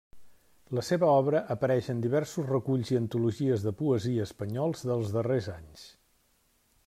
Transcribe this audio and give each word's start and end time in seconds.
La 0.77 0.83
seva 0.85 1.09
obra 1.23 1.41
apareix 1.55 1.89
en 1.93 1.99
diversos 2.05 2.47
reculls 2.53 2.93
i 2.95 2.97
antologies 3.01 3.67
de 3.67 3.75
poesia 3.83 4.25
espanyols 4.31 4.83
dels 4.93 5.15
darrers 5.19 5.51
anys. 5.59 5.85